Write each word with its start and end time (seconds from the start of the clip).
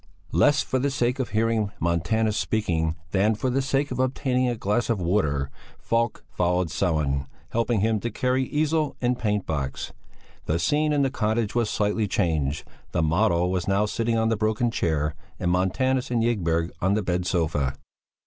Less 0.31 0.63
for 0.63 0.79
the 0.79 0.89
sake 0.89 1.19
of 1.19 1.29
hearing 1.29 1.71
Montanus 1.79 2.35
speaking 2.35 2.95
than 3.11 3.35
for 3.35 3.51
the 3.51 3.61
sake 3.61 3.91
of 3.91 3.99
obtaining 3.99 4.49
a 4.49 4.55
glass 4.55 4.89
of 4.89 4.99
water, 4.99 5.51
Falk 5.77 6.23
followed 6.31 6.69
Sellén, 6.69 7.27
helping 7.49 7.81
him 7.81 7.99
to 7.99 8.09
carry 8.09 8.45
easel 8.45 8.95
and 8.99 9.19
paintbox. 9.19 9.93
The 10.47 10.57
scene 10.57 10.91
in 10.91 11.03
the 11.03 11.11
cottage 11.11 11.53
was 11.53 11.69
slightly 11.69 12.07
changed; 12.07 12.67
the 12.93 13.03
model 13.03 13.51
was 13.51 13.67
now 13.67 13.85
sitting 13.85 14.17
on 14.17 14.29
the 14.29 14.35
broken 14.37 14.71
chair, 14.71 15.13
and 15.39 15.51
Montanus 15.51 16.09
and 16.09 16.23
Ygberg 16.23 16.71
on 16.81 16.95
the 16.95 17.03
bed 17.03 17.27
sofa. 17.27 17.75